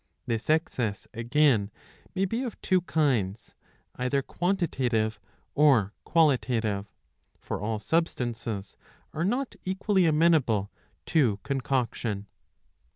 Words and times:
This 0.25 0.49
excess 0.49 1.07
again 1.13 1.69
may 2.15 2.25
be 2.25 2.41
of 2.41 2.59
two 2.63 2.81
kinds, 2.81 3.53
either 3.97 4.23
quantitative 4.23 5.19
or 5.53 5.93
qualitative; 6.05 6.89
for 7.39 7.61
all 7.61 7.77
substances 7.77 8.77
are 9.13 9.23
not 9.25 9.55
equally 9.63 10.07
amenable 10.07 10.71
to 11.05 11.37
concoction. 11.43 12.25